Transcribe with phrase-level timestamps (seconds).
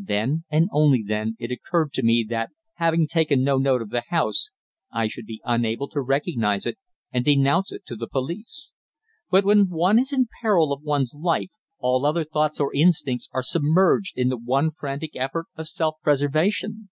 [0.00, 4.02] Then, and only then, it occurred to me that, having taken no note of the
[4.08, 4.48] house,
[4.90, 6.78] I should be unable to recognise it
[7.12, 8.72] and denounce it to the police.
[9.30, 11.50] But when one is in peril of one's life
[11.80, 16.88] all other thoughts or instincts are submerged in the one frantic effort of self preservation.